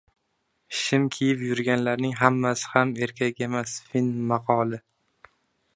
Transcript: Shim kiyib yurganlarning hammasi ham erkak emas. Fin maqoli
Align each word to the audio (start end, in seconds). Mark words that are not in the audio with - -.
Shim 0.77 1.03
kiyib 1.15 1.43
yurganlarning 1.47 2.15
hammasi 2.21 2.71
ham 2.71 2.95
erkak 3.07 3.45
emas. 3.49 3.79
Fin 3.91 4.13
maqoli 4.33 4.81